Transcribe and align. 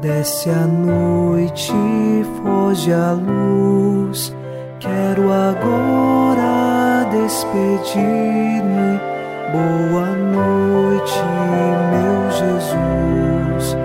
Desce 0.00 0.48
a 0.48 0.64
noite, 0.64 1.72
foge 2.40 2.92
a 2.92 3.12
luz. 3.14 4.32
Quero 4.78 5.32
agora 5.32 7.04
despedir-me. 7.10 9.00
Boa 9.50 10.06
noite, 10.14 11.20
meu 11.90 12.30
Jesus. 12.30 13.76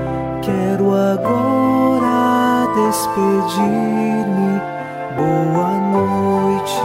Quero 0.44 0.94
agora 0.94 2.68
despedir-me. 2.76 4.62
Boa 5.18 5.74
noite, 5.94 6.80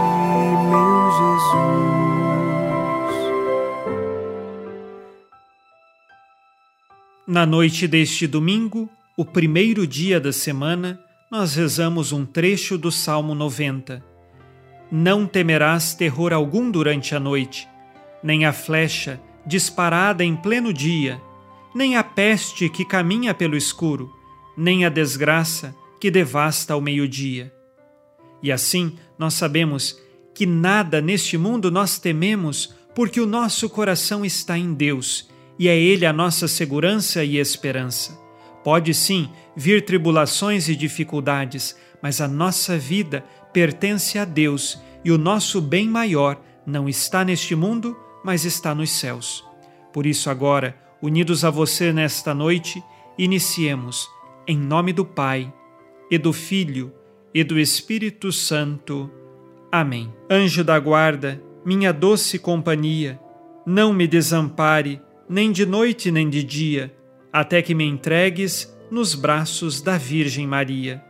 meu 0.71 1.11
Jesus. 1.19 1.69
Na 7.27 7.45
noite 7.45 7.87
deste 7.87 8.25
domingo, 8.25 8.89
o 9.19 9.25
primeiro 9.25 9.85
dia 9.85 10.17
da 10.17 10.31
semana, 10.31 10.97
nós 11.29 11.53
rezamos 11.53 12.13
um 12.13 12.25
trecho 12.25 12.77
do 12.77 12.89
Salmo 12.89 13.35
90. 13.35 14.01
Não 14.89 15.27
temerás 15.27 15.93
terror 15.93 16.31
algum 16.31 16.71
durante 16.71 17.13
a 17.13 17.19
noite, 17.19 17.67
nem 18.23 18.45
a 18.45 18.53
flecha 18.53 19.19
disparada 19.45 20.23
em 20.23 20.37
pleno 20.37 20.71
dia, 20.71 21.21
nem 21.75 21.97
a 21.97 22.03
peste 22.03 22.69
que 22.69 22.85
caminha 22.85 23.33
pelo 23.33 23.57
escuro, 23.57 24.09
nem 24.55 24.85
a 24.85 24.89
desgraça 24.89 25.75
que 25.99 26.09
devasta 26.09 26.73
ao 26.73 26.79
meio-dia. 26.79 27.53
E 28.41 28.53
assim 28.53 28.97
nós 29.17 29.33
sabemos 29.33 29.99
que 30.33 30.45
nada 30.45 31.01
neste 31.01 31.37
mundo 31.37 31.69
nós 31.69 31.99
tememos, 31.99 32.73
porque 32.95 33.19
o 33.19 33.25
nosso 33.25 33.69
coração 33.69 34.23
está 34.23 34.57
em 34.57 34.73
Deus 34.73 35.27
e 35.59 35.67
é 35.67 35.77
Ele 35.77 36.05
a 36.05 36.13
nossa 36.13 36.47
segurança 36.47 37.21
e 37.21 37.35
esperança. 37.35 38.28
Pode 38.63 38.93
sim 38.93 39.29
vir 39.55 39.85
tribulações 39.85 40.67
e 40.67 40.75
dificuldades, 40.75 41.75
mas 42.01 42.19
a 42.21 42.27
nossa 42.27 42.77
vida 42.77 43.23
pertence 43.53 44.17
a 44.17 44.25
Deus 44.25 44.79
e 45.03 45.11
o 45.11 45.17
nosso 45.17 45.61
bem 45.61 45.87
maior 45.87 46.41
não 46.65 46.87
está 46.87 47.23
neste 47.23 47.55
mundo, 47.55 47.97
mas 48.23 48.45
está 48.45 48.75
nos 48.75 48.91
céus. 48.91 49.45
Por 49.93 50.05
isso, 50.05 50.29
agora, 50.29 50.77
unidos 51.01 51.43
a 51.43 51.49
você 51.49 51.93
nesta 51.93 52.33
noite, 52.33 52.83
iniciemos 53.17 54.07
em 54.45 54.57
nome 54.57 54.91
do 54.91 55.05
Pai 55.05 55.51
e 56.11 56.17
do 56.17 56.33
Filho 56.33 56.93
e 57.33 57.43
do 57.43 57.57
Espírito 57.57 58.31
Santo. 58.31 59.09
Amém. 59.71 60.13
Anjo 60.29 60.63
da 60.63 60.77
guarda, 60.79 61.41
minha 61.65 61.93
doce 61.93 62.37
companhia, 62.37 63.19
não 63.65 63.93
me 63.93 64.07
desampare, 64.07 65.01
nem 65.29 65.51
de 65.51 65.65
noite 65.65 66.11
nem 66.11 66.29
de 66.29 66.43
dia 66.43 66.98
até 67.39 67.61
que 67.61 67.73
me 67.73 67.85
entregues 67.85 68.69
nos 68.91 69.15
braços 69.15 69.81
da 69.81 69.97
Virgem 69.97 70.45
Maria. 70.45 71.01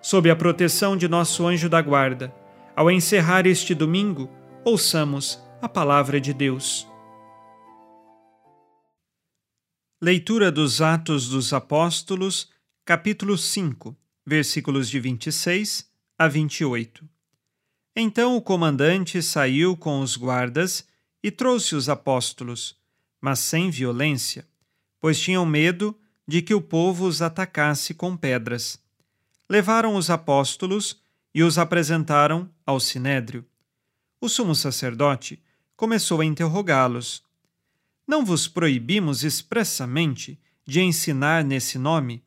Sob 0.00 0.30
a 0.30 0.36
proteção 0.36 0.96
de 0.96 1.08
nosso 1.08 1.44
anjo 1.44 1.68
da 1.68 1.82
guarda, 1.82 2.32
ao 2.76 2.88
encerrar 2.88 3.44
este 3.44 3.74
domingo, 3.74 4.30
ouçamos 4.64 5.36
a 5.60 5.68
palavra 5.68 6.20
de 6.20 6.32
Deus. 6.32 6.86
Leitura 10.00 10.52
dos 10.52 10.80
Atos 10.80 11.28
dos 11.28 11.52
Apóstolos, 11.52 12.48
capítulo 12.84 13.36
5, 13.36 13.96
versículos 14.24 14.88
de 14.88 15.00
26 15.00 15.90
a 16.16 16.28
28. 16.28 17.04
Então 17.96 18.36
o 18.36 18.40
comandante 18.40 19.20
saiu 19.20 19.76
com 19.76 19.98
os 19.98 20.16
guardas 20.16 20.86
e 21.20 21.32
trouxe 21.32 21.74
os 21.74 21.88
apóstolos, 21.88 22.76
mas 23.20 23.40
sem 23.40 23.70
violência 23.70 24.46
pois 25.00 25.18
tinham 25.18 25.44
medo 25.46 25.96
de 26.26 26.42
que 26.42 26.54
o 26.54 26.60
povo 26.60 27.06
os 27.06 27.22
atacasse 27.22 27.94
com 27.94 28.16
pedras. 28.16 28.78
Levaram 29.48 29.96
os 29.96 30.10
apóstolos 30.10 31.00
e 31.34 31.42
os 31.42 31.56
apresentaram 31.58 32.50
ao 32.66 32.78
sinédrio. 32.78 33.44
O 34.20 34.28
sumo 34.28 34.54
sacerdote 34.54 35.42
começou 35.76 36.20
a 36.20 36.24
interrogá-los. 36.24 37.22
Não 38.06 38.24
vos 38.24 38.48
proibimos 38.48 39.22
expressamente 39.22 40.38
de 40.66 40.80
ensinar 40.80 41.44
nesse 41.44 41.78
nome? 41.78 42.22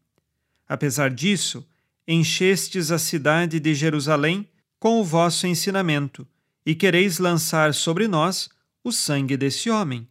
Apesar 0.68 1.12
disso, 1.12 1.68
enchestes 2.08 2.92
a 2.92 2.98
cidade 2.98 3.60
de 3.60 3.76
Jerusalém 3.76 4.48
com 4.80 5.00
o 5.00 5.04
vosso 5.04 5.46
ensinamento 5.46 6.28
e 6.66 6.74
quereis 6.74 7.20
lançar 7.20 7.74
sobre 7.74 8.08
nós 8.08 8.50
o 8.84 8.92
sangue 8.92 9.38
desse 9.38 9.70
homem. 9.70 10.08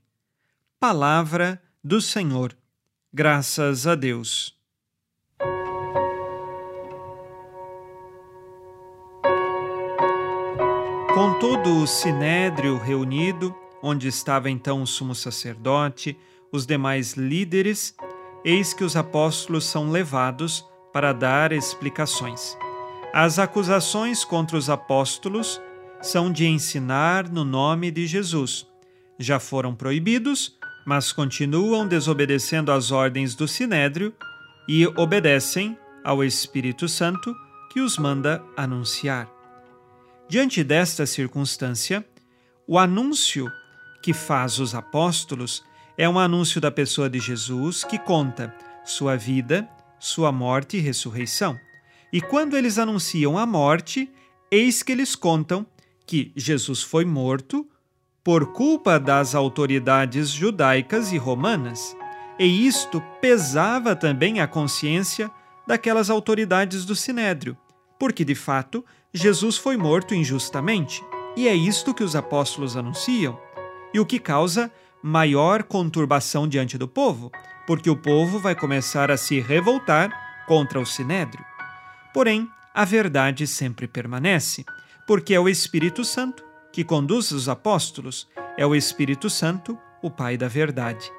Palavra 0.79 1.61
do 1.83 2.01
Senhor. 2.01 2.57
Graças 3.13 3.87
a 3.87 3.95
Deus. 3.95 4.55
Com 11.15 11.39
todo 11.39 11.83
o 11.83 11.87
sinédrio 11.87 12.77
reunido, 12.77 13.55
onde 13.83 14.09
estava 14.09 14.51
então 14.51 14.83
o 14.83 14.87
sumo 14.87 15.15
sacerdote, 15.15 16.17
os 16.53 16.67
demais 16.67 17.15
líderes, 17.15 17.95
eis 18.45 18.73
que 18.75 18.85
os 18.85 18.95
apóstolos 18.95 19.65
são 19.65 19.91
levados 19.91 20.65
para 20.93 21.13
dar 21.13 21.51
explicações. 21.51 22.57
As 23.13 23.39
acusações 23.39 24.25
contra 24.25 24.57
os 24.57 24.69
apóstolos 24.71 25.61
são 26.01 26.31
de 26.31 26.47
ensinar 26.47 27.29
no 27.29 27.45
nome 27.45 27.91
de 27.91 28.07
Jesus. 28.07 28.67
Já 29.19 29.41
foram 29.41 29.75
proibidos 29.75 30.60
mas 30.85 31.13
continuam 31.13 31.87
desobedecendo 31.87 32.73
às 32.73 32.91
ordens 32.91 33.35
do 33.35 33.47
Sinédrio 33.47 34.15
e 34.69 34.87
obedecem 34.87 35.79
ao 36.05 36.25
Espírito 36.25 36.89
Santo 36.89 37.35
que 37.71 37.81
os 37.81 37.99
manda 37.99 38.43
anunciar. 38.57 39.29
Diante 40.29 40.63
desta 40.63 41.07
circunstância, 41.07 42.05
o 42.67 42.79
anúncio 42.79 43.51
que 44.03 44.13
faz 44.13 44.59
os 44.59 44.75
apóstolos 44.75 45.65
é 45.97 46.09
um 46.09 46.19
anúncio 46.19 46.61
da 46.61 46.71
pessoa 46.71 47.11
de 47.11 47.19
Jesus 47.19 47.85
que 47.85 47.99
conta 47.99 48.55
sua 48.85 49.17
vida, 49.17 49.69
sua 49.99 50.33
morte 50.33 50.77
e 50.77 50.81
ressurreição. 50.81 51.59
E 52.13 52.21
quando 52.21 52.57
eles 52.57 52.79
anunciam 52.79 53.37
a 53.37 53.45
morte, 53.45 54.11
eis 54.51 54.83
que 54.83 54.93
eles 54.93 55.15
contam 55.15 55.67
que 56.07 56.33
Jesus 56.35 56.83
foi 56.83 57.05
morto, 57.05 57.69
por 58.31 58.53
culpa 58.53 59.01
das 59.01 59.35
autoridades 59.35 60.31
judaicas 60.31 61.11
e 61.11 61.19
romanas, 61.19 61.97
e 62.39 62.65
isto 62.65 63.03
pesava 63.21 63.97
também 63.97 64.39
a 64.39 64.47
consciência 64.47 65.29
daquelas 65.67 66.09
autoridades 66.09 66.85
do 66.85 66.95
sinédrio, 66.95 67.59
porque 67.99 68.25
de 68.25 68.37
fato 68.37 68.85
Jesus 69.13 69.57
foi 69.57 69.77
morto 69.77 70.15
injustamente, 70.15 71.05
e 71.37 71.49
é 71.49 71.55
isto 71.57 71.93
que 71.93 72.05
os 72.05 72.15
apóstolos 72.15 72.77
anunciam, 72.77 73.37
e 73.93 73.99
o 73.99 74.07
que 74.07 74.21
causa 74.21 74.71
maior 75.03 75.65
conturbação 75.65 76.47
diante 76.47 76.79
do 76.79 76.87
povo, 76.87 77.33
porque 77.67 77.91
o 77.91 77.97
povo 77.97 78.39
vai 78.39 78.55
começar 78.55 79.11
a 79.11 79.17
se 79.17 79.41
revoltar 79.41 80.45
contra 80.47 80.79
o 80.79 80.87
sinédrio. 80.87 81.45
Porém, 82.15 82.49
a 82.73 82.85
verdade 82.85 83.45
sempre 83.49 83.89
permanece, 83.89 84.65
porque 85.05 85.35
é 85.35 85.41
o 85.41 85.49
Espírito 85.49 86.05
Santo 86.05 86.49
que 86.73 86.85
conduz 86.85 87.31
os 87.31 87.49
apóstolos 87.49 88.29
é 88.57 88.65
o 88.65 88.75
Espírito 88.75 89.29
Santo, 89.29 89.79
o 90.03 90.11
Pai 90.11 90.37
da 90.37 90.49
Verdade. 90.49 91.11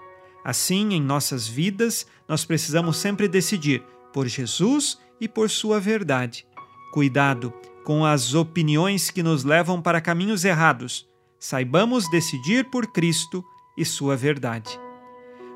Assim, 0.44 0.94
em 0.94 1.02
nossas 1.02 1.48
vidas, 1.48 2.06
nós 2.28 2.46
precisamos 2.46 2.98
sempre 2.98 3.28
decidir 3.28 3.84
por 4.14 4.28
Jesus 4.28 5.00
e 5.20 5.28
por 5.28 5.50
Sua 5.50 5.80
verdade. 5.80 6.46
Cuidado 6.94 7.54
com 7.84 8.06
as 8.06 8.34
opiniões 8.34 9.10
que 9.10 9.24
nos 9.24 9.44
levam 9.44 9.82
para 9.82 10.02
caminhos 10.02 10.44
errados. 10.46 11.08
Saibamos 11.40 12.10
decidir 12.10 12.70
por 12.70 12.88
Cristo 12.92 13.44
e 13.78 13.86
Sua 13.86 14.16
verdade. 14.16 14.80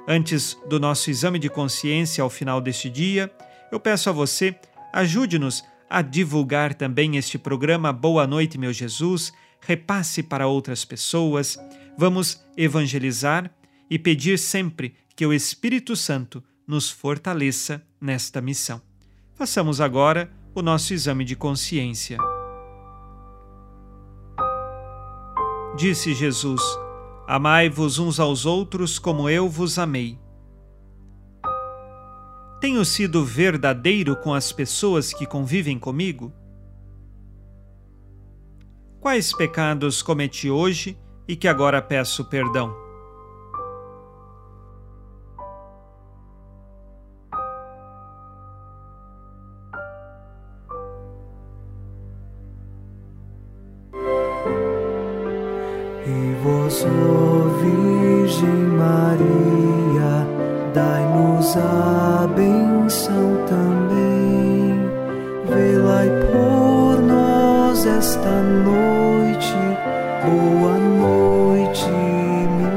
Antes 0.08 0.58
do 0.68 0.80
nosso 0.80 1.10
exame 1.10 1.40
de 1.40 1.50
consciência 1.50 2.24
ao 2.24 2.30
final 2.30 2.62
deste 2.62 2.90
dia, 2.90 3.32
eu 3.72 3.80
peço 3.80 4.10
a 4.10 4.14
você, 4.14 4.56
ajude-nos 4.94 5.64
a 5.90 6.02
divulgar 6.02 6.74
também 6.74 7.18
este 7.18 7.38
programa 7.38 7.92
Boa 7.92 8.28
Noite, 8.28 8.58
meu 8.58 8.72
Jesus 8.72 9.34
repasse 9.66 10.22
para 10.22 10.48
outras 10.48 10.86
pessoas, 10.86 11.58
vamos 11.98 12.44
evangelizar 12.56 13.52
e 13.90 13.98
pedir 13.98 14.38
sempre 14.38 14.96
que 15.16 15.26
o 15.26 15.34
Espírito 15.34 15.96
Santo 15.96 16.44
nos 16.68 16.90
fortaleça 16.90 17.82
nesta 18.00 18.42
missão. 18.42 18.82
Façamos 19.34 19.82
agora 19.82 20.32
o 20.54 20.62
nosso 20.62 20.94
exame 20.94 21.26
de 21.26 21.36
consciência. 21.36 22.18
Disse 25.76 26.14
Jesus: 26.14 26.62
Amai-vos 27.28 28.00
uns 28.00 28.20
aos 28.20 28.46
outros 28.46 29.00
como 29.00 29.30
eu 29.30 29.50
vos 29.50 29.78
amei. 29.78 30.18
Tenho 32.62 32.86
sido 32.86 33.26
verdadeiro 33.26 34.16
com 34.16 34.34
as 34.34 34.52
pessoas 34.52 35.14
que 35.14 35.26
convivem 35.26 35.78
comigo? 35.78 36.32
Quais 39.06 39.32
pecados 39.32 40.02
cometi 40.02 40.50
hoje 40.50 40.98
e 41.28 41.36
que 41.36 41.48
agora 41.48 41.80
peço 41.80 42.26
perdão? 42.26 42.76
E 56.08 56.44
vós, 56.44 56.84
Virgem 57.62 58.50
Maria, 58.50 60.28
dai-nos 60.74 61.56
a 61.56 62.28
benção 62.36 63.46
também, 63.46 64.80
velai 65.48 66.10
por 66.32 67.00
nós 67.04 67.86
esta 67.86 68.42
noite 68.42 68.95
boa 70.26 70.78
noite, 70.80 71.86
minha 71.90 72.72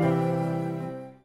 mãe. 0.00 1.16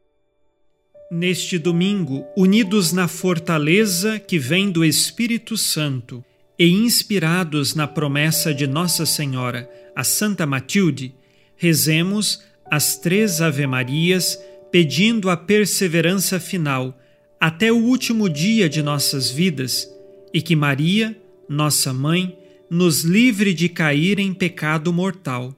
Neste 1.12 1.60
domingo, 1.60 2.26
unidos 2.36 2.92
na 2.92 3.08
fortaleza 3.08 4.20
que 4.20 4.40
vem 4.40 4.72
do 4.72 4.84
Espírito 4.84 5.56
Santo 5.56 6.24
e 6.58 6.70
inspirados 6.70 7.76
na 7.76 7.88
promessa 7.88 8.54
de 8.54 8.66
Nossa 8.66 9.06
Senhora, 9.06 9.70
a 9.96 10.04
Santa 10.04 10.46
Matilde, 10.46 11.14
rezemos 11.56 12.44
as 12.70 12.98
três 12.98 13.42
Ave-Marias 13.42 14.40
pedindo 14.72 15.30
a 15.30 15.38
perseverança 15.38 16.40
final 16.40 16.98
até 17.40 17.72
o 17.72 17.78
último 17.78 18.30
dia 18.30 18.70
de 18.70 18.82
nossas 18.82 19.30
vidas 19.30 19.90
e 20.34 20.42
que 20.42 20.56
Maria, 20.56 21.18
nossa 21.50 21.92
mãe, 21.92 22.38
nos 22.74 23.04
livre 23.04 23.54
de 23.54 23.68
cair 23.68 24.18
em 24.18 24.34
pecado 24.34 24.94
mortal. 24.94 25.54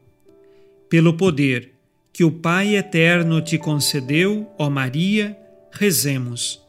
Pelo 0.89 1.13
poder 1.13 1.69
que 2.11 2.23
o 2.23 2.31
Pai 2.31 2.75
eterno 2.75 3.39
te 3.39 3.55
concedeu, 3.55 4.51
ó 4.57 4.67
Maria, 4.67 5.37
rezemos. 5.71 6.59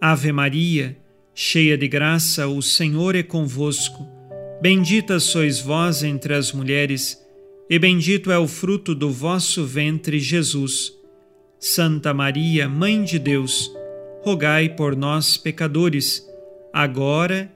Ave 0.00 0.32
Maria, 0.32 0.96
cheia 1.34 1.76
de 1.76 1.86
graça, 1.88 2.48
o 2.48 2.62
Senhor 2.62 3.14
é 3.14 3.22
convosco. 3.22 4.08
Bendita 4.62 5.20
sois 5.20 5.60
vós 5.60 6.02
entre 6.02 6.32
as 6.32 6.52
mulheres, 6.52 7.22
e 7.68 7.78
bendito 7.78 8.32
é 8.32 8.38
o 8.38 8.48
fruto 8.48 8.94
do 8.94 9.10
vosso 9.10 9.66
ventre, 9.66 10.18
Jesus. 10.18 10.90
Santa 11.60 12.14
Maria, 12.14 12.66
Mãe 12.66 13.04
de 13.04 13.18
Deus, 13.18 13.70
rogai 14.22 14.70
por 14.70 14.96
nós, 14.96 15.36
pecadores, 15.36 16.26
agora 16.72 17.52
e 17.52 17.55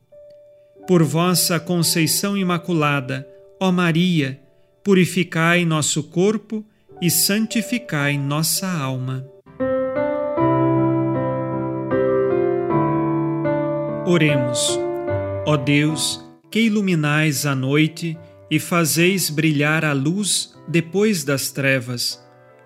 Por 0.87 1.03
vossa 1.03 1.59
conceição 1.59 2.37
imaculada, 2.37 3.27
ó 3.59 3.71
Maria, 3.71 4.39
purificai 4.83 5.63
nosso 5.65 6.03
corpo 6.03 6.65
e 7.01 7.09
santificai 7.09 8.17
nossa 8.17 8.67
alma. 8.67 9.25
Oremos. 14.05 14.79
Ó 15.45 15.55
Deus, 15.55 16.23
que 16.49 16.61
iluminais 16.61 17.45
a 17.45 17.55
noite 17.55 18.17
e 18.49 18.59
fazeis 18.59 19.29
brilhar 19.29 19.85
a 19.85 19.93
luz 19.93 20.53
depois 20.67 21.23
das 21.23 21.51
trevas, 21.51 22.21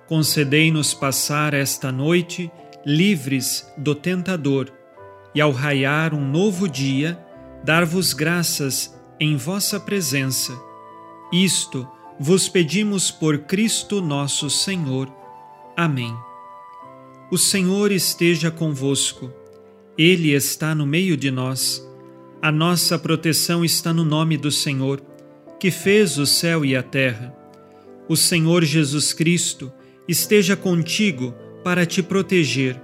concedei-nos 0.08 0.94
passar 0.94 1.54
esta 1.54 1.92
noite 1.92 2.52
livres 2.86 3.72
do 3.78 3.94
tentador, 3.94 4.72
e 5.34 5.42
ao 5.42 5.52
raiar 5.52 6.14
um 6.14 6.26
novo 6.26 6.68
dia, 6.68 7.20
dar-vos 7.66 8.14
graças 8.14 8.96
em 9.20 9.36
vossa 9.36 9.80
presença. 9.80 10.54
Isto 11.34 11.88
vos 12.20 12.48
pedimos 12.48 13.10
por 13.10 13.40
Cristo 13.40 14.02
nosso 14.02 14.52
Senhor. 14.52 15.12
Amém. 15.76 16.16
O 17.32 17.40
Senhor 17.40 17.92
esteja 17.92 18.52
convosco, 18.52 19.34
Ele 19.98 20.32
está 20.32 20.76
no 20.76 20.86
meio 20.86 21.18
de 21.18 21.32
nós. 21.32 21.84
A 22.40 22.52
nossa 22.52 23.00
proteção 23.00 23.66
está 23.66 23.92
no 23.92 24.06
nome 24.06 24.38
do 24.38 24.52
Senhor, 24.52 25.02
que 25.60 25.72
fez 25.72 26.20
o 26.20 26.26
céu 26.28 26.64
e 26.64 26.76
a 26.76 26.84
terra. 26.84 27.36
O 28.08 28.16
Senhor 28.16 28.64
Jesus 28.64 29.12
Cristo 29.12 29.74
esteja 30.08 30.56
contigo 30.56 31.34
para 31.64 31.84
te 31.84 32.04
proteger, 32.04 32.80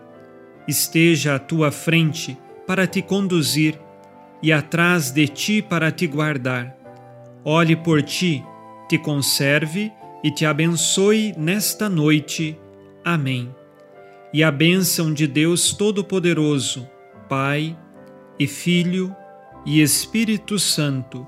esteja 0.68 1.36
à 1.36 1.40
tua 1.40 1.72
frente 1.72 2.36
para 2.66 2.88
te 2.88 3.00
conduzir 3.00 3.80
e 4.42 4.52
atrás 4.52 5.12
de 5.12 5.28
ti 5.28 5.62
para 5.62 5.92
te 5.92 6.08
guardar. 6.08 6.76
Olhe 7.44 7.76
por 7.76 8.02
ti, 8.02 8.44
te 8.88 8.98
conserve 8.98 9.92
e 10.24 10.32
te 10.32 10.46
abençoe 10.46 11.34
nesta 11.38 11.90
noite. 11.90 12.58
Amém. 13.04 13.54
E 14.34 14.44
a 14.44 14.52
bênção 14.52 15.14
de 15.14 15.28
Deus 15.28 15.74
Todo-Poderoso, 15.74 16.88
Pai 17.28 17.78
e 18.40 18.48
Filho 18.48 19.16
e 19.66 19.82
Espírito 19.82 20.58
Santo, 20.58 21.28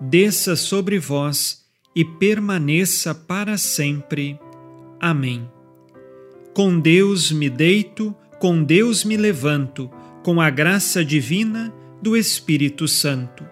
desça 0.00 0.56
sobre 0.56 0.98
vós 0.98 1.64
e 1.94 2.04
permaneça 2.04 3.14
para 3.14 3.56
sempre. 3.56 4.38
Amém. 5.00 5.48
Com 6.52 6.78
Deus 6.78 7.32
me 7.32 7.50
deito, 7.50 8.14
com 8.38 8.62
Deus 8.62 9.04
me 9.04 9.16
levanto, 9.16 9.90
com 10.22 10.40
a 10.40 10.50
graça 10.50 11.04
divina 11.04 11.72
do 12.04 12.14
Espírito 12.18 12.86
Santo. 12.86 13.48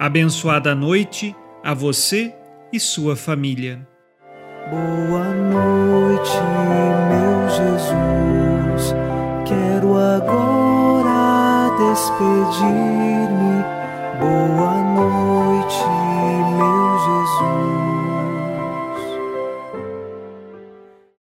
Abençoada 0.00 0.74
noite 0.74 1.32
a 1.62 1.72
você 1.72 2.34
e 2.72 2.80
sua 2.80 3.14
família. 3.14 3.86
Boa 4.68 5.32
noite, 5.32 6.36
meu 7.08 7.48
Jesus. 7.50 8.94
Quero 9.46 9.96
agora 9.96 11.70
despedir-me. 11.78 13.62
Boa 14.18 14.74
noite, 14.96 15.86
meu 16.58 16.98
Jesus. 16.98 18.03